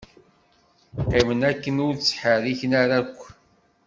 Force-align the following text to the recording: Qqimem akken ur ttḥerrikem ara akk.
Qqimem 1.01 1.41
akken 1.51 1.75
ur 1.85 1.93
ttḥerrikem 1.95 2.71
ara 2.81 2.95
akk. 3.01 3.19